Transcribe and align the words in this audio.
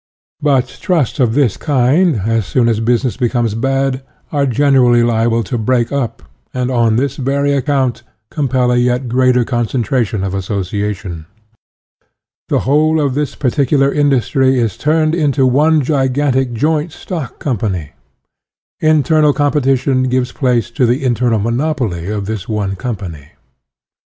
But 0.41 0.67
trusts 0.81 1.19
of 1.19 1.35
this 1.35 1.57
kind, 1.57 2.21
as 2.25 2.47
soon 2.47 2.67
as 2.67 2.79
business 2.79 3.17
becomes 3.17 3.53
bad, 3.53 4.01
are 4.31 4.47
generally 4.47 5.03
liable 5.03 5.43
to 5.43 5.59
break 5.59 5.91
up, 5.91 6.23
and, 6.55 6.71
on 6.71 6.95
this 6.95 7.17
very 7.17 7.53
account, 7.53 8.01
compel 8.31 8.71
a 8.71 8.77
yet 8.77 9.07
greater 9.07 9.45
concentration 9.45 10.23
of 10.23 10.33
association. 10.33 11.27
The 12.49 12.61
whole 12.61 12.99
of 12.99 13.13
the 13.13 13.31
particular 13.39 13.91
industry 13.93 14.57
is 14.59 14.75
turned 14.75 15.13
into 15.13 15.45
one 15.45 15.83
gigantic 15.83 16.51
joint 16.53 16.91
stock 16.91 17.37
com 17.37 17.59
pany; 17.59 17.89
internal 18.79 19.33
competition 19.33 20.05
gives 20.09 20.31
place 20.31 20.71
to 20.71 20.87
the 20.87 21.03
internal 21.05 21.37
monopoly 21.37 22.09
of 22.09 22.25
this 22.25 22.49
one 22.49 22.75
company. 22.75 23.33